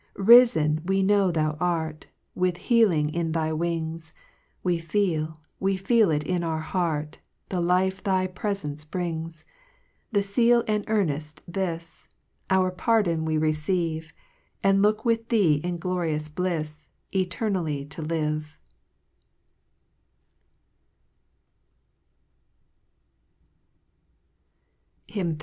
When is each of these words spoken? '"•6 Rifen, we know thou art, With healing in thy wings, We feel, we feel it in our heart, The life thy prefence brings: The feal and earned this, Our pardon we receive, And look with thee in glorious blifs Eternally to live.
'"•6 0.17 0.27
Rifen, 0.55 0.83
we 0.87 1.03
know 1.03 1.29
thou 1.29 1.55
art, 1.59 2.07
With 2.33 2.57
healing 2.57 3.13
in 3.13 3.33
thy 3.33 3.53
wings, 3.53 4.13
We 4.63 4.79
feel, 4.79 5.39
we 5.59 5.77
feel 5.77 6.09
it 6.09 6.23
in 6.23 6.43
our 6.43 6.59
heart, 6.59 7.19
The 7.49 7.61
life 7.61 8.01
thy 8.03 8.25
prefence 8.25 8.83
brings: 8.83 9.45
The 10.11 10.23
feal 10.23 10.63
and 10.67 10.83
earned 10.87 11.43
this, 11.47 12.07
Our 12.49 12.71
pardon 12.71 13.25
we 13.25 13.37
receive, 13.37 14.11
And 14.63 14.81
look 14.81 15.05
with 15.05 15.29
thee 15.29 15.61
in 15.63 15.77
glorious 15.77 16.29
blifs 16.29 16.87
Eternally 17.13 17.85
to 17.85 18.01
live. 18.01 18.59